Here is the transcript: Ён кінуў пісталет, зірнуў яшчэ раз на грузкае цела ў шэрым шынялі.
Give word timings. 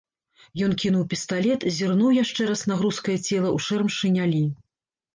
Ён 0.67 0.71
кінуў 0.83 1.03
пісталет, 1.11 1.67
зірнуў 1.77 2.17
яшчэ 2.23 2.49
раз 2.51 2.65
на 2.73 2.81
грузкае 2.83 3.17
цела 3.27 3.49
ў 3.55 3.71
шэрым 3.71 3.97
шынялі. 4.01 4.45